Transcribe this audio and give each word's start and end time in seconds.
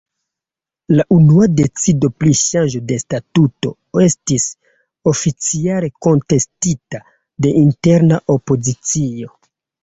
La 0.99 1.03
unua 1.15 1.47
decido 1.57 2.09
pri 2.21 2.31
ŝanĝo 2.39 2.81
de 2.91 2.97
statuto 3.01 3.71
estis 4.05 4.47
oficiale 5.13 5.91
kontestita 6.07 7.03
de 7.47 7.53
interna 7.63 8.21
opozicio. 8.39 9.33